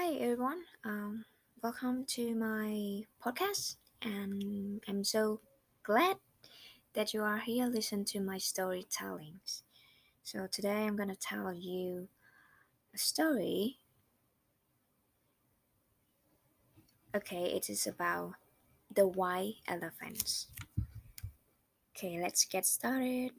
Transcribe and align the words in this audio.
Hi 0.00 0.14
everyone, 0.14 0.62
um, 0.82 1.26
welcome 1.62 2.06
to 2.16 2.34
my 2.34 3.02
podcast, 3.22 3.76
and 4.00 4.82
I'm 4.88 5.04
so 5.04 5.40
glad 5.82 6.16
that 6.94 7.12
you 7.12 7.22
are 7.22 7.36
here 7.36 7.66
listen 7.66 8.06
to 8.06 8.20
my 8.20 8.38
storytellings. 8.38 9.60
So 10.22 10.46
today 10.46 10.86
I'm 10.86 10.96
gonna 10.96 11.16
tell 11.16 11.52
you 11.52 12.08
a 12.94 12.98
story. 12.98 13.76
Okay, 17.14 17.52
it 17.52 17.68
is 17.68 17.86
about 17.86 18.36
the 18.90 19.06
white 19.06 19.56
elephants. 19.68 20.46
Okay, 21.94 22.18
let's 22.22 22.46
get 22.46 22.64
started. 22.64 23.32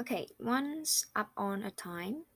Okay, 0.00 0.28
once 0.38 1.06
upon 1.16 1.64
a 1.64 1.72
time, 1.72 2.26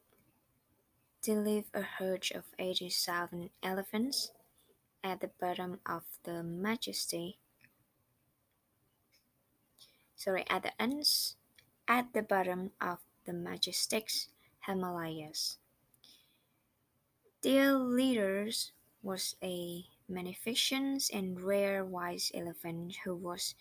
there 1.26 1.42
lived 1.42 1.70
a 1.74 1.82
herd 1.82 2.28
of 2.34 2.44
eighty 2.58 2.88
thousand 2.88 3.50
elephants 3.60 4.30
at 5.02 5.20
the 5.20 5.30
bottom 5.40 5.80
of 5.84 6.04
the 6.22 6.44
Majesty. 6.44 7.38
Sorry, 10.14 10.44
at 10.48 10.62
the 10.62 10.80
ends, 10.80 11.34
at 11.88 12.12
the 12.12 12.22
bottom 12.22 12.70
of 12.80 12.98
the 13.24 13.32
majestic 13.32 14.08
Himalayas. 14.66 15.58
Their 17.42 17.74
leader 17.74 18.48
was 19.02 19.34
a 19.42 19.84
magnificent 20.08 21.10
and 21.12 21.40
rare 21.40 21.84
white 21.84 22.30
elephant 22.34 22.96
who 23.04 23.14
was 23.16 23.54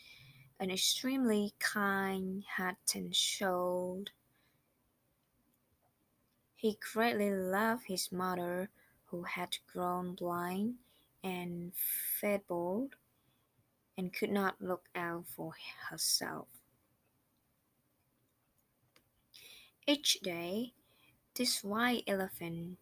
an 0.60 0.70
extremely 0.72 1.54
kind-hearted 1.60 3.16
soul. 3.16 4.06
He 6.66 6.80
greatly 6.82 7.30
loved 7.30 7.86
his 7.86 8.12
mother, 8.12 8.72
who 9.12 9.22
had 9.22 9.60
grown 9.72 10.16
blind 10.16 10.78
and 11.24 11.74
feeble 11.76 12.90
and 13.96 14.12
could 14.12 14.32
not 14.32 14.60
look 14.60 14.90
out 14.96 15.28
for 15.28 15.54
herself. 15.92 16.48
Each 19.86 20.20
day, 20.22 20.74
this 21.36 21.64
white 21.64 22.04
elephant 22.08 22.80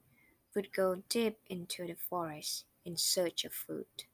would 0.56 0.72
go 0.72 1.04
deep 1.10 1.40
into 1.48 1.86
the 1.86 1.96
forest 1.96 2.64
in 2.86 2.96
search 2.96 3.44
of 3.44 3.52
food. 3.52 4.06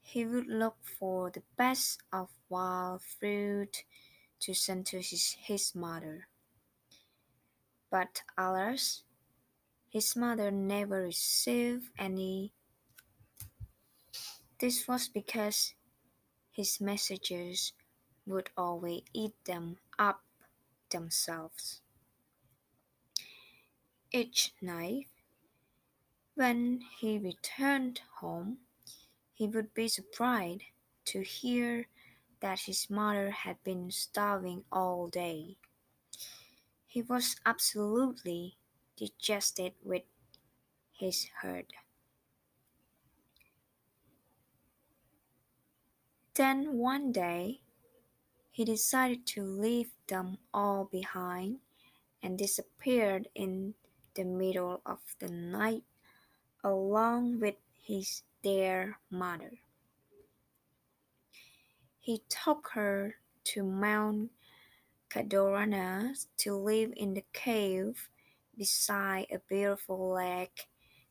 He 0.00 0.24
would 0.24 0.46
look 0.46 0.78
for 0.82 1.28
the 1.28 1.42
best 1.58 2.00
of 2.10 2.30
wild 2.48 3.02
fruit 3.02 3.84
to 4.40 4.54
send 4.54 4.86
to 4.86 5.02
his, 5.02 5.36
his 5.38 5.74
mother. 5.74 6.26
But 7.94 8.22
alas, 8.36 9.04
his 9.88 10.16
mother 10.16 10.50
never 10.50 11.02
received 11.02 11.92
any. 11.96 12.52
This 14.58 14.88
was 14.88 15.06
because 15.06 15.74
his 16.50 16.80
messengers 16.80 17.72
would 18.26 18.50
always 18.56 19.02
eat 19.12 19.34
them 19.44 19.76
up 19.96 20.24
themselves. 20.90 21.82
Each 24.10 24.52
night, 24.60 25.06
when 26.34 26.80
he 26.98 27.20
returned 27.20 28.00
home, 28.18 28.58
he 29.32 29.46
would 29.46 29.72
be 29.72 29.86
surprised 29.86 30.62
to 31.04 31.22
hear 31.22 31.86
that 32.40 32.66
his 32.66 32.90
mother 32.90 33.30
had 33.30 33.62
been 33.62 33.92
starving 33.92 34.64
all 34.72 35.06
day. 35.06 35.58
He 36.94 37.02
was 37.02 37.34
absolutely 37.44 38.56
disgusted 38.96 39.72
with 39.82 40.04
his 40.92 41.26
herd. 41.42 41.72
Then 46.34 46.78
one 46.78 47.10
day, 47.10 47.62
he 48.52 48.64
decided 48.64 49.26
to 49.34 49.42
leave 49.42 49.90
them 50.06 50.38
all 50.54 50.84
behind 50.84 51.58
and 52.22 52.38
disappeared 52.38 53.26
in 53.34 53.74
the 54.14 54.22
middle 54.22 54.80
of 54.86 55.00
the 55.18 55.32
night 55.32 55.82
along 56.62 57.40
with 57.40 57.56
his 57.82 58.22
dear 58.40 59.00
mother. 59.10 59.58
He 61.98 62.22
took 62.28 62.68
her 62.74 63.16
to 63.46 63.64
Mount 63.64 64.30
Cadorana 65.10 66.26
to 66.38 66.54
live 66.56 66.92
in 66.96 67.14
the 67.14 67.24
cave 67.32 68.08
beside 68.56 69.26
a 69.30 69.38
beautiful 69.38 70.12
lake 70.12 70.68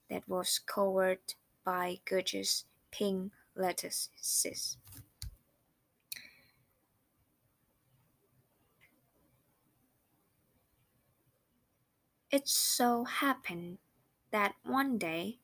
that 0.10 0.28
was 0.28 0.60
covered 0.60 1.36
by 1.64 2.00
gorgeous 2.06 2.66
pink 2.92 3.32
lettuces. 3.56 4.78
It 12.30 12.48
so 12.48 13.04
happened 13.04 13.78
that 14.32 14.56
one 14.64 14.98
day, 14.98 15.38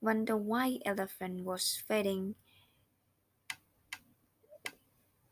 when 0.00 0.24
the 0.24 0.36
white 0.36 0.82
elephant 0.84 1.44
was 1.44 1.80
feeding, 1.86 2.34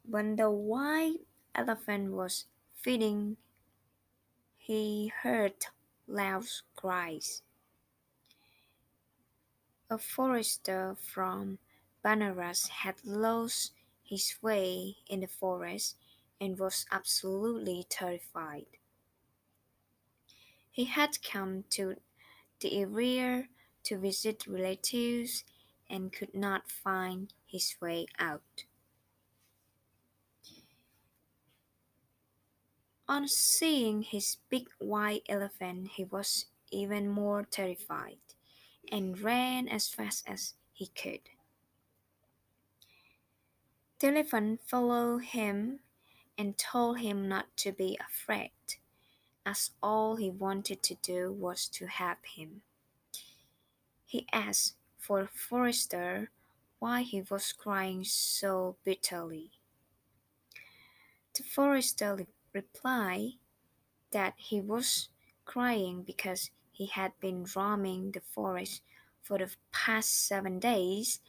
when 0.09 0.37
the 0.37 0.51
white 0.51 1.19
elephant 1.55 2.13
was 2.13 2.47
feeding, 2.75 3.37
he 4.57 5.13
heard 5.23 5.67
loud 6.07 6.47
cries. 6.77 7.43
A 9.91 9.99
forester 9.99 10.97
from 11.01 11.59
Banaras 12.05 12.69
had 12.69 12.97
lost 13.05 13.73
his 14.03 14.37
way 14.41 14.97
in 15.09 15.21
the 15.21 15.27
forest 15.27 15.97
and 16.41 16.59
was 16.59 16.87
absolutely 16.93 17.85
terrified. 17.89 18.67
He 20.71 20.85
had 20.85 21.23
come 21.23 21.65
to 21.71 21.97
the 22.61 22.81
area 22.81 23.49
to 23.85 23.99
visit 23.99 24.47
relatives 24.47 25.45
and 25.89 26.13
could 26.13 26.35
not 26.35 26.71
find 26.71 27.33
his 27.47 27.77
way 27.81 28.07
out. 28.19 28.65
On 33.09 33.29
seeing 33.29 34.03
his 34.03 34.39
big 34.49 34.69
white 34.79 35.23
elephant, 35.29 35.89
he 35.93 36.05
was 36.05 36.47
even 36.73 37.09
more 37.09 37.45
terrified 37.45 38.19
and 38.91 39.21
ran 39.21 39.69
as 39.69 39.89
fast 39.89 40.25
as 40.29 40.55
he 40.73 40.89
could. 40.89 41.21
The 44.01 44.09
elephant 44.09 44.61
followed 44.67 45.25
him 45.25 45.81
and 46.37 46.59
told 46.59 46.99
him 46.99 47.29
not 47.29 47.57
to 47.59 47.73
be 47.73 47.97
afraid 48.01 48.51
as 49.47 49.71
all 49.81 50.17
he 50.17 50.29
wanted 50.29 50.83
to 50.83 50.97
do 50.97 51.33
was 51.33 51.69
to 51.69 51.87
help 51.87 52.19
him. 52.27 52.63
He 54.05 54.27
asked 54.33 54.75
for 54.99 55.23
the 55.23 55.29
forester 55.29 56.31
why 56.81 57.03
he 57.03 57.23
was 57.23 57.53
crying 57.53 58.03
so 58.05 58.77
bitterly. 58.85 59.53
The 61.35 61.45
forester 61.45 62.27
replied 62.57 63.33
that 64.13 64.35
he 64.39 64.61
was 64.61 65.11
crying 65.45 66.03
because 66.03 66.51
he 66.73 66.87
had 66.87 67.13
been 67.21 67.47
roaming 67.55 68.11
the 68.13 68.21
forest 68.21 68.83
for 69.23 69.39
the 69.39 69.51
past 69.73 70.27
seven 70.27 70.59
days 70.59 71.21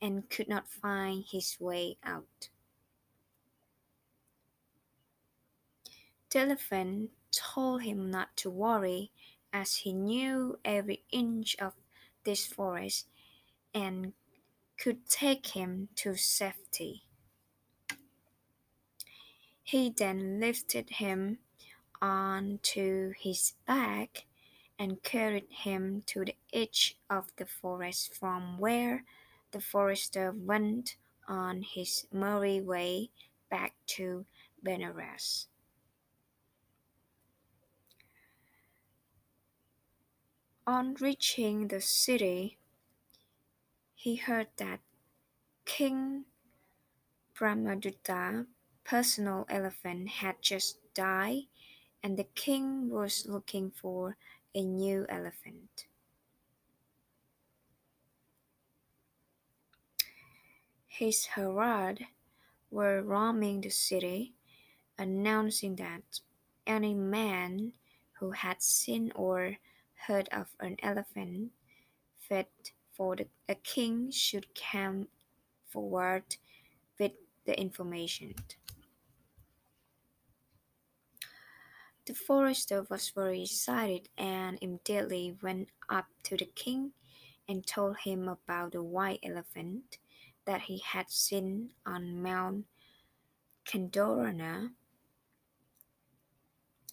and 0.00 0.30
could 0.30 0.48
not 0.48 0.68
find 0.68 1.24
his 1.28 1.56
way 1.58 1.96
out. 2.04 2.50
The 6.30 6.40
elephant 6.40 7.10
told 7.32 7.82
him 7.82 8.10
not 8.10 8.36
to 8.38 8.50
worry, 8.50 9.10
as 9.52 9.76
he 9.76 9.92
knew 9.92 10.58
every 10.64 11.02
inch 11.10 11.56
of 11.58 11.72
this 12.24 12.46
forest 12.46 13.06
and 13.72 14.12
could 14.78 15.08
take 15.08 15.46
him 15.48 15.88
to 15.96 16.14
safety. 16.14 17.05
He 19.66 19.90
then 19.90 20.38
lifted 20.38 20.90
him 20.90 21.38
onto 22.00 23.12
his 23.18 23.54
back 23.66 24.26
and 24.78 25.02
carried 25.02 25.50
him 25.50 26.04
to 26.06 26.24
the 26.24 26.36
edge 26.52 26.96
of 27.10 27.32
the 27.34 27.46
forest 27.46 28.14
from 28.14 28.58
where 28.58 29.02
the 29.50 29.60
forester 29.60 30.30
went 30.30 30.94
on 31.26 31.62
his 31.62 32.06
merry 32.12 32.60
way 32.60 33.10
back 33.50 33.74
to 33.86 34.24
Benares. 34.64 35.46
On 40.64 40.94
reaching 41.00 41.66
the 41.66 41.80
city, 41.80 42.56
he 43.96 44.14
heard 44.14 44.46
that 44.58 44.78
King 45.64 46.26
Brahmadatta 47.34 48.46
personal 48.86 49.44
elephant 49.50 50.08
had 50.08 50.36
just 50.40 50.78
died 50.94 51.42
and 52.02 52.16
the 52.16 52.26
king 52.36 52.88
was 52.88 53.26
looking 53.28 53.68
for 53.70 54.16
a 54.54 54.62
new 54.62 55.04
elephant. 55.08 55.86
His 60.86 61.26
herald 61.26 61.98
were 62.70 63.02
roaming 63.02 63.60
the 63.60 63.70
city, 63.70 64.34
announcing 64.96 65.76
that 65.76 66.20
any 66.64 66.94
man 66.94 67.72
who 68.20 68.30
had 68.30 68.62
seen 68.62 69.12
or 69.14 69.56
heard 70.06 70.28
of 70.30 70.46
an 70.60 70.76
elephant 70.82 71.50
fit 72.18 72.70
for 72.92 73.16
the, 73.16 73.26
a 73.48 73.56
king 73.56 74.10
should 74.12 74.46
come 74.54 75.08
forward 75.68 76.36
with 76.98 77.12
the 77.44 77.60
information. 77.60 78.34
The 82.06 82.14
forester 82.14 82.86
was 82.88 83.10
very 83.10 83.42
excited 83.42 84.08
and 84.16 84.58
immediately 84.62 85.36
went 85.42 85.70
up 85.88 86.06
to 86.24 86.36
the 86.36 86.46
king 86.46 86.92
and 87.48 87.66
told 87.66 87.98
him 87.98 88.28
about 88.28 88.72
the 88.72 88.82
white 88.82 89.18
elephant 89.24 89.98
that 90.44 90.62
he 90.62 90.78
had 90.78 91.10
seen 91.10 91.72
on 91.84 92.22
Mount 92.22 92.66
Kendorana. 93.64 94.72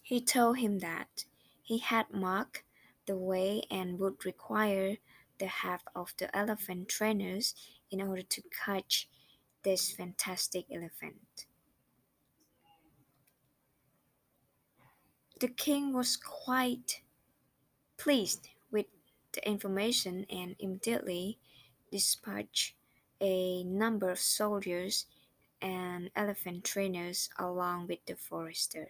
He 0.02 0.20
told 0.20 0.58
him 0.58 0.80
that 0.80 1.26
he 1.62 1.78
had 1.78 2.10
marked 2.10 2.64
the 3.06 3.16
way 3.16 3.62
and 3.70 4.00
would 4.00 4.24
require 4.24 4.96
the 5.38 5.46
help 5.46 5.82
of 5.94 6.12
the 6.18 6.34
elephant 6.36 6.88
trainers 6.88 7.54
in 7.88 8.02
order 8.02 8.22
to 8.22 8.42
catch 8.64 9.08
this 9.62 9.92
fantastic 9.92 10.66
elephant. 10.72 11.46
The 15.40 15.48
king 15.48 15.92
was 15.92 16.16
quite 16.16 17.02
pleased 17.96 18.48
with 18.70 18.86
the 19.32 19.46
information 19.48 20.26
and 20.30 20.54
immediately 20.58 21.38
dispatched 21.90 22.74
a 23.20 23.64
number 23.64 24.10
of 24.10 24.18
soldiers 24.18 25.06
and 25.60 26.10
elephant 26.14 26.64
trainers 26.64 27.30
along 27.38 27.88
with 27.88 28.04
the 28.06 28.16
forester. 28.16 28.88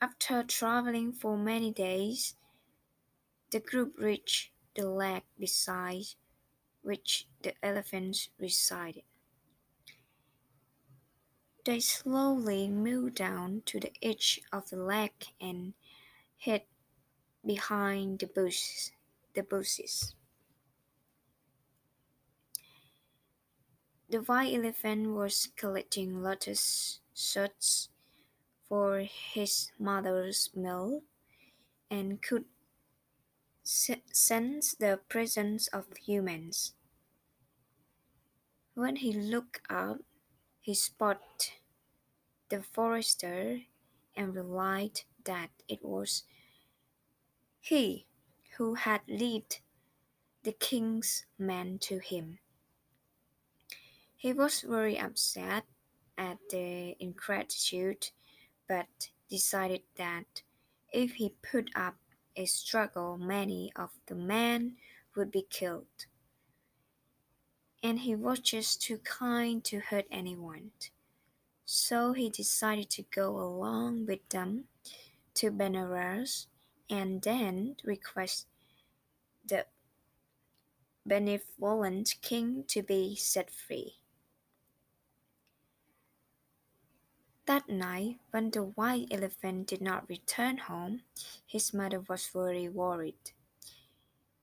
After 0.00 0.42
traveling 0.42 1.12
for 1.12 1.36
many 1.36 1.72
days, 1.72 2.34
the 3.50 3.60
group 3.60 3.98
reached 3.98 4.50
the 4.74 4.88
lake 4.88 5.24
beside 5.38 6.14
which 6.82 7.28
the 7.42 7.54
elephants 7.62 8.30
resided. 8.38 9.04
They 11.64 11.80
slowly 11.80 12.68
moved 12.68 13.16
down 13.16 13.62
to 13.66 13.80
the 13.80 13.92
edge 14.02 14.40
of 14.50 14.70
the 14.70 14.76
lake 14.76 15.34
and 15.40 15.74
hid 16.36 16.62
behind 17.44 18.20
the 18.20 18.26
bushes. 18.26 18.92
The 19.34 19.42
bushes. 19.42 20.14
The 24.08 24.22
white 24.22 24.54
elephant 24.54 25.10
was 25.14 25.48
collecting 25.54 26.22
lotus 26.22 27.00
shoots 27.14 27.90
for 28.68 29.00
his 29.00 29.70
mother's 29.78 30.50
milk 30.54 31.04
and 31.90 32.22
could 32.22 32.46
sense 33.62 34.74
the 34.74 35.00
presence 35.08 35.68
of 35.68 35.86
humans. 35.98 36.74
When 38.74 38.96
he 38.96 39.12
looked 39.12 39.60
up, 39.68 39.98
he 40.70 40.74
spotted 40.74 41.50
the 42.48 42.62
forester 42.62 43.58
and 44.14 44.36
realized 44.36 45.02
that 45.24 45.50
it 45.66 45.84
was 45.84 46.22
he 47.60 48.06
who 48.56 48.74
had 48.74 49.00
led 49.08 49.56
the 50.44 50.52
king's 50.52 51.26
men 51.36 51.76
to 51.76 51.98
him. 51.98 52.38
He 54.14 54.32
was 54.32 54.60
very 54.60 54.96
upset 54.96 55.64
at 56.16 56.38
the 56.50 56.94
ingratitude, 57.00 58.10
but 58.68 59.10
decided 59.28 59.82
that 59.96 60.42
if 60.92 61.14
he 61.14 61.34
put 61.42 61.68
up 61.74 61.96
a 62.36 62.44
struggle, 62.44 63.18
many 63.18 63.72
of 63.74 63.90
the 64.06 64.14
men 64.14 64.76
would 65.16 65.32
be 65.32 65.44
killed. 65.50 66.06
And 67.82 68.00
he 68.00 68.14
was 68.14 68.40
just 68.40 68.82
too 68.82 68.98
kind 68.98 69.64
to 69.64 69.80
hurt 69.80 70.06
anyone. 70.10 70.72
So 71.64 72.12
he 72.12 72.28
decided 72.28 72.90
to 72.90 73.02
go 73.02 73.38
along 73.38 74.06
with 74.06 74.28
them 74.28 74.64
to 75.34 75.50
Benares 75.50 76.46
and 76.90 77.22
then 77.22 77.76
request 77.84 78.46
the 79.46 79.66
benevolent 81.06 82.16
king 82.20 82.64
to 82.68 82.82
be 82.82 83.14
set 83.16 83.50
free. 83.50 83.94
That 87.46 87.68
night, 87.68 88.18
when 88.30 88.50
the 88.50 88.62
white 88.62 89.08
elephant 89.10 89.66
did 89.66 89.80
not 89.80 90.08
return 90.08 90.58
home, 90.58 91.02
his 91.46 91.74
mother 91.74 92.00
was 92.00 92.28
very 92.28 92.68
worried. 92.68 93.32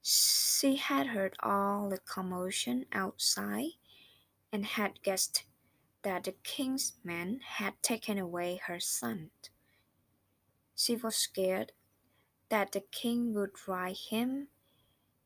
She 0.09 0.77
had 0.77 1.07
heard 1.07 1.35
all 1.41 1.89
the 1.89 1.97
commotion 1.97 2.85
outside 2.93 3.71
and 4.53 4.65
had 4.65 5.03
guessed 5.03 5.43
that 6.01 6.23
the 6.23 6.31
king's 6.31 6.93
men 7.03 7.41
had 7.41 7.83
taken 7.83 8.17
away 8.17 8.61
her 8.67 8.79
son. 8.79 9.31
She 10.73 10.95
was 10.95 11.17
scared 11.17 11.73
that 12.47 12.71
the 12.71 12.79
king 12.79 13.33
would 13.33 13.67
ride 13.67 13.97
him 13.97 14.47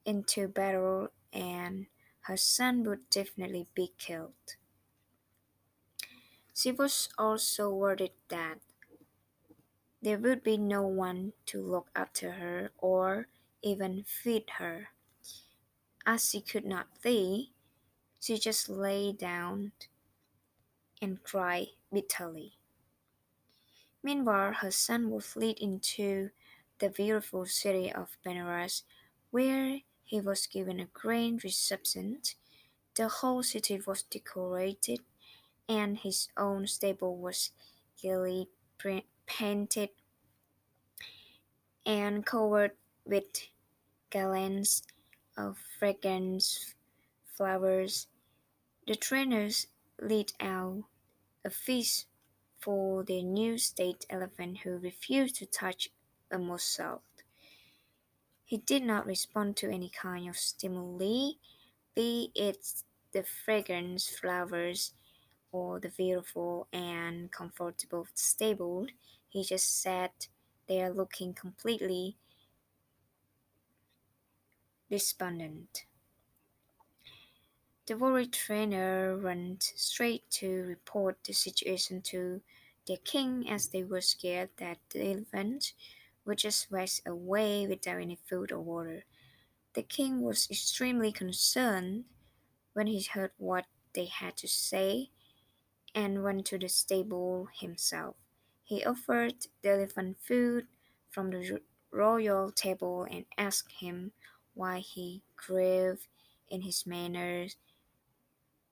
into 0.04 0.48
battle 0.48 1.10
and 1.31 1.86
her 2.22 2.38
son 2.38 2.84
would 2.86 3.07
definitely 3.12 3.68
be 3.75 3.94
killed. 4.00 4.56
She 6.56 6.72
was 6.72 7.10
also 7.19 7.72
worried 7.72 8.13
that 8.30 8.62
there 10.01 10.18
would 10.18 10.42
be 10.42 10.57
no 10.57 10.88
one 10.88 11.34
to 11.45 11.62
look 11.62 11.92
after 11.95 12.31
her 12.31 12.72
or 12.80 13.27
even 13.62 14.04
feed 14.04 14.50
her. 14.58 14.90
As 16.06 16.30
she 16.30 16.42
could 16.42 16.66
not 16.66 16.98
flee, 17.02 17.54
she 18.19 18.38
just 18.38 18.69
lay 18.69 19.13
down 19.13 19.72
and 21.02 21.24
cried 21.24 21.68
bitterly. 21.92 22.58
Meanwhile, 24.04 24.53
her 24.53 24.72
son 24.72 25.10
was 25.10 25.36
led 25.36 25.58
into 25.60 26.32
the 26.80 26.89
beautiful 26.89 27.46
city 27.46 27.91
of 27.91 28.18
Benares, 28.24 28.84
where 29.32 29.82
he 30.03 30.20
was 30.22 30.48
given 30.48 30.80
a 30.80 30.86
grand 30.86 31.44
reception. 31.44 32.22
The 32.96 33.08
whole 33.08 33.44
city 33.44 33.80
was 33.86 34.03
decorated 34.03 35.01
and 35.70 35.98
his 36.00 36.30
own 36.38 36.68
stable 36.68 37.18
was 37.18 37.51
gaily 38.01 38.50
painted 39.27 39.89
and 41.86 42.25
covered 42.25 42.72
with 43.05 43.48
gallons 44.10 44.84
of 45.38 45.58
fragrant 45.79 46.43
flowers. 47.25 48.08
The 48.88 48.96
trainers 48.96 49.67
lead 50.00 50.34
out 50.39 50.84
a 51.43 51.50
feast 51.50 52.08
for 52.60 53.03
the 53.03 53.24
new 53.24 53.58
state 53.58 54.05
elephant 54.10 54.60
who 54.60 54.77
refused 54.77 55.36
to 55.38 55.46
touch 55.46 55.89
a 56.29 56.38
morsel. 56.38 57.01
He 58.46 58.58
did 58.58 58.84
not 58.84 59.05
respond 59.05 59.55
to 59.58 59.72
any 59.72 59.89
kind 59.89 60.27
of 60.27 60.38
stimuli, 60.38 61.31
be 61.96 62.31
it 62.36 62.84
the 63.12 63.24
fragrant 63.24 64.01
flowers 64.01 64.93
or 65.51 65.79
the 65.79 65.89
beautiful 65.89 66.67
and 66.72 67.31
comfortable 67.31 68.08
stable. 68.13 68.88
He 69.27 69.43
just 69.43 69.81
sat 69.81 70.27
there 70.67 70.93
looking 70.93 71.34
completely 71.34 72.17
despondent. 74.91 75.86
The 77.88 77.98
worried 77.98 78.33
trainer 78.33 79.17
went 79.17 79.63
straight 79.63 80.29
to 80.31 80.63
report 80.65 81.24
the 81.24 81.33
situation 81.33 82.01
to 82.03 82.41
their 82.88 82.98
king 82.98 83.50
as 83.50 83.69
they 83.69 83.83
were 83.83 84.01
scared 84.01 84.50
that 84.57 84.79
the 84.89 85.12
elephant 85.12 85.74
would 86.25 86.39
just 86.39 86.69
waste 86.71 87.07
away 87.07 87.65
without 87.67 88.01
any 88.01 88.17
food 88.27 88.51
or 88.51 88.60
water. 88.60 89.05
The 89.74 89.83
king 89.83 90.21
was 90.21 90.50
extremely 90.51 91.12
concerned 91.12 92.05
when 92.74 92.88
he 92.88 93.03
heard 93.03 93.31
what 93.38 93.65
they 93.93 94.05
had 94.05 94.38
to 94.38 94.48
say 94.48 95.12
and 95.95 96.24
went 96.24 96.45
to 96.48 96.57
the 96.57 96.69
stable 96.69 97.48
himself. 97.53 98.15
He 98.63 98.86
offered 98.86 99.48
the 99.62 99.71
elephant 99.71 100.17
food 100.21 100.67
from 101.10 101.31
the 101.31 101.62
royal 101.91 102.51
table 102.51 103.07
and 103.10 103.25
asked 103.38 103.71
him 103.79 104.13
why 104.62 104.77
he 104.77 105.24
grieved 105.36 106.06
in 106.48 106.62
his 106.62 106.86
manners. 106.86 107.56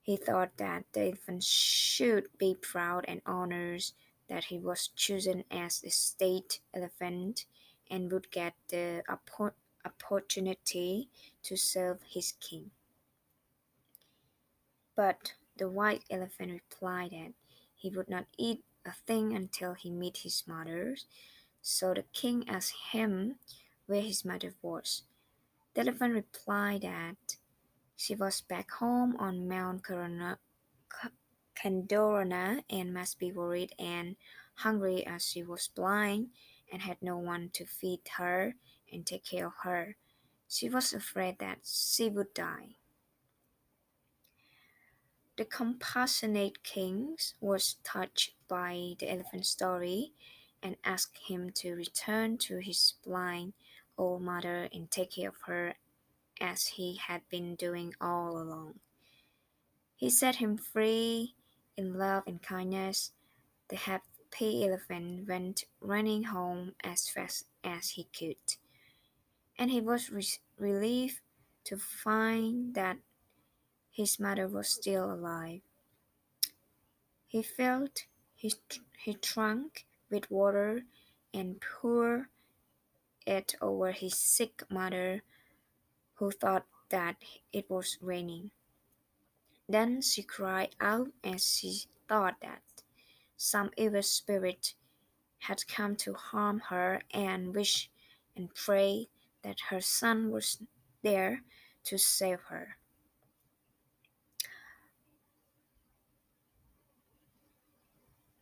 He 0.04 0.18
thought 0.18 0.52
that 0.58 0.84
the 0.94 1.08
elephant 1.08 1.44
should 1.44 2.26
be 2.38 2.56
proud 2.62 3.06
and 3.08 3.24
honored 3.26 3.86
that 4.28 4.46
he 4.46 4.60
was 4.60 4.90
chosen 4.96 5.46
as 5.50 5.80
the 5.80 5.90
state 5.90 6.60
elephant 6.76 7.46
and 7.90 8.12
would 8.12 8.30
get 8.30 8.54
the 8.68 9.02
opportunity 9.84 11.10
to 11.42 11.58
serve 11.58 11.98
his 12.08 12.34
king. 12.40 12.70
But 14.96 15.34
the 15.58 15.70
white 15.70 16.04
elephant 16.12 16.52
replied 16.52 17.12
that 17.14 17.34
he 17.74 17.90
would 17.90 18.10
not 18.10 18.28
eat 18.38 18.64
a 18.86 18.92
thing 19.08 19.34
until 19.36 19.74
he 19.74 19.90
met 19.90 20.18
his 20.18 20.44
mother. 20.46 20.98
So 21.64 21.96
the 21.96 22.06
king 22.14 22.48
asked 22.48 22.76
him 22.92 23.38
where 23.88 24.04
his 24.04 24.24
mother 24.24 24.54
was. 24.62 25.02
The 25.74 25.82
elephant 25.82 26.14
replied 26.14 26.82
that 26.82 27.38
she 27.96 28.16
was 28.16 28.42
back 28.42 28.72
home 28.72 29.16
on 29.18 29.48
Mount 29.48 29.84
Corona, 29.84 30.40
Kandorana 31.56 32.64
and 32.70 32.94
must 32.94 33.20
be 33.20 33.32
worried 33.32 33.74
and 33.78 34.16
hungry 34.56 35.06
as 35.06 35.26
she 35.28 35.44
was 35.44 35.68
blind 35.68 36.30
and 36.72 36.82
had 36.82 37.02
no 37.02 37.18
one 37.18 37.50
to 37.54 37.66
feed 37.66 38.02
her 38.18 38.56
and 38.92 39.06
take 39.06 39.26
care 39.26 39.48
of 39.48 39.54
her. 39.64 39.96
She 40.48 40.70
was 40.70 40.94
afraid 40.94 41.38
that 41.40 41.60
she 41.64 42.10
would 42.10 42.34
die. 42.34 42.78
The 45.38 45.46
compassionate 45.46 46.64
king 46.64 47.18
was 47.40 47.76
touched 47.84 48.34
by 48.48 48.96
the 49.00 49.12
elephant's 49.12 49.50
story 49.50 50.14
and 50.62 50.76
asked 50.84 51.18
him 51.28 51.52
to 51.52 51.76
return 51.76 52.38
to 52.40 52.58
his 52.58 52.96
blind 53.06 53.54
old 54.00 54.24
mother 54.24 54.70
and 54.74 54.90
take 54.90 55.12
care 55.12 55.30
of 55.30 55.42
her 55.46 55.76
as 56.42 56.66
he 56.68 56.96
had 56.96 57.22
been 57.30 57.56
doing 57.56 57.94
all 58.00 58.42
along. 58.42 58.80
He 59.96 60.10
set 60.10 60.38
him 60.38 60.58
free 60.58 61.36
in 61.78 61.98
love 61.98 62.24
and 62.26 62.42
kindness. 62.42 63.12
The 63.68 63.76
happy 63.76 64.66
elephant 64.66 65.28
went 65.28 65.66
running 65.82 66.24
home 66.24 66.74
as 66.84 67.10
fast 67.10 67.46
as 67.64 67.90
he 67.90 68.08
could, 68.18 68.56
and 69.58 69.70
he 69.70 69.82
was 69.82 70.10
re- 70.10 70.26
relieved 70.58 71.20
to 71.66 71.78
find 71.78 72.74
that 72.76 72.98
his 73.92 74.20
mother 74.20 74.48
was 74.48 74.70
still 74.70 75.12
alive. 75.12 75.62
He 77.28 77.44
filled 77.44 78.04
his, 78.36 78.56
his 78.98 79.16
trunk 79.22 79.86
with 80.10 80.32
water 80.32 80.84
and 81.34 81.62
poured 81.62 82.28
it 83.26 83.56
over 83.62 83.92
his 83.92 84.18
sick 84.18 84.64
mother 84.70 85.22
who 86.16 86.32
thought 86.32 86.66
that 86.90 87.18
it 87.54 87.70
was 87.70 87.98
raining. 88.02 88.52
Then 89.68 90.02
she 90.02 90.24
cried 90.24 90.76
out 90.82 91.10
as 91.24 91.46
she 91.46 91.84
thought 92.08 92.36
that 92.42 92.62
some 93.38 93.72
evil 93.78 94.04
spirit 94.04 94.74
had 95.40 95.68
come 95.68 95.96
to 95.96 96.14
harm 96.14 96.60
her 96.70 97.02
and 97.12 97.56
wished 97.56 97.90
and 98.36 98.54
prayed 98.54 99.08
that 99.44 99.60
her 99.70 99.80
son 99.80 100.32
was 100.32 100.62
there 101.04 101.44
to 101.86 101.98
save 101.98 102.40
her. 102.50 102.78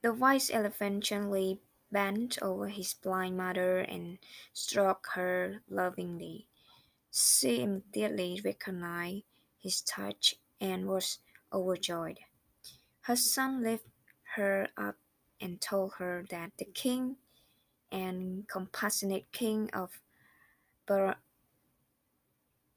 The 0.01 0.13
wise 0.13 0.49
elephant 0.49 1.03
gently 1.03 1.59
bent 1.91 2.37
over 2.41 2.67
his 2.67 2.93
blind 2.93 3.37
mother 3.37 3.79
and 3.79 4.19
stroked 4.53 5.07
her 5.13 5.61
lovingly. 5.69 6.47
She 7.11 7.61
immediately 7.61 8.41
recognized 8.43 9.23
his 9.57 9.81
touch 9.81 10.35
and 10.59 10.87
was 10.87 11.19
overjoyed. 11.51 12.19
Her 13.01 13.15
son 13.15 13.63
lifted 13.63 13.91
her 14.35 14.67
up 14.77 14.97
and 15.39 15.61
told 15.61 15.93
her 15.97 16.25
that 16.29 16.51
the 16.57 16.65
king 16.65 17.17
and 17.91 18.47
compassionate 18.47 19.31
king 19.31 19.69
of 19.73 20.01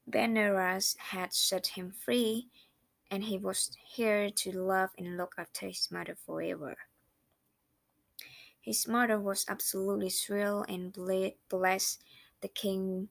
Benares 0.09 0.97
had 0.97 1.33
set 1.33 1.67
him 1.67 1.91
free, 1.91 2.49
and 3.09 3.23
he 3.23 3.37
was 3.37 3.71
here 3.85 4.29
to 4.29 4.51
love 4.51 4.89
and 4.97 5.17
look 5.17 5.35
after 5.37 5.67
his 5.67 5.89
mother 5.91 6.15
forever. 6.25 6.77
His 8.61 8.87
mother 8.87 9.19
was 9.19 9.45
absolutely 9.47 10.11
thrilled 10.11 10.67
and 10.69 10.93
blessed 11.49 12.03
the 12.41 12.47
king 12.47 13.09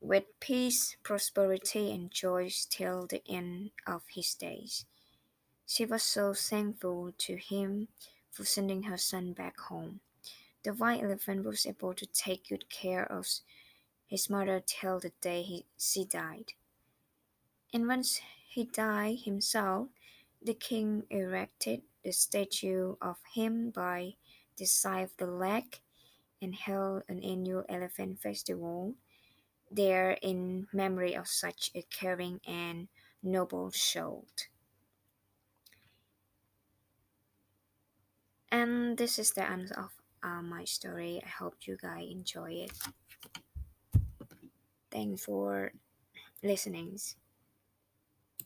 with 0.00 0.24
peace, 0.40 0.96
prosperity, 1.02 1.92
and 1.92 2.10
joy 2.10 2.50
till 2.68 3.06
the 3.06 3.22
end 3.28 3.70
of 3.86 4.02
his 4.08 4.34
days. 4.34 4.84
She 5.66 5.84
was 5.84 6.02
so 6.02 6.34
thankful 6.34 7.12
to 7.18 7.36
him 7.36 7.88
for 8.30 8.44
sending 8.44 8.84
her 8.84 8.96
son 8.96 9.32
back 9.32 9.58
home. 9.58 10.00
The 10.64 10.72
white 10.72 11.02
elephant 11.02 11.44
was 11.44 11.66
able 11.66 11.94
to 11.94 12.06
take 12.06 12.48
good 12.48 12.68
care 12.68 13.04
of 13.10 13.26
his 14.06 14.28
mother 14.28 14.62
till 14.64 14.98
the 14.98 15.12
day 15.20 15.42
he, 15.42 15.66
she 15.78 16.04
died. 16.04 16.54
And 17.72 17.86
once 17.86 18.20
he 18.48 18.64
died 18.64 19.20
himself, 19.20 19.88
the 20.40 20.54
king 20.54 21.04
erected 21.10 21.82
the 22.08 22.12
statue 22.12 22.96
of 23.02 23.18
him 23.34 23.68
by 23.68 24.14
the 24.56 24.64
side 24.64 25.04
of 25.04 25.16
the 25.18 25.26
lake 25.26 25.82
and 26.40 26.54
held 26.54 27.02
an 27.06 27.22
annual 27.22 27.62
elephant 27.68 28.18
festival 28.18 28.94
there 29.70 30.12
in 30.22 30.66
memory 30.72 31.12
of 31.12 31.28
such 31.28 31.70
a 31.74 31.84
caring 31.90 32.40
and 32.48 32.88
noble 33.22 33.70
soul. 33.72 34.24
And 38.50 38.96
this 38.96 39.18
is 39.18 39.32
the 39.32 39.44
end 39.44 39.70
of 39.72 39.90
uh, 40.22 40.40
my 40.40 40.64
story. 40.64 41.20
I 41.22 41.28
hope 41.28 41.56
you 41.66 41.76
guys 41.76 42.08
enjoy 42.10 42.64
it. 42.64 42.72
Thanks 44.90 45.26
for 45.26 45.72
listening. 46.42 46.96